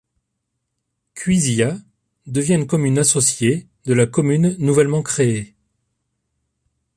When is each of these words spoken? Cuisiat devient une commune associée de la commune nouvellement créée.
Cuisiat 1.13 1.77
devient 2.25 2.55
une 2.55 2.65
commune 2.65 2.97
associée 2.97 3.67
de 3.85 3.93
la 3.93 4.07
commune 4.07 4.55
nouvellement 4.57 5.03
créée. 5.03 5.53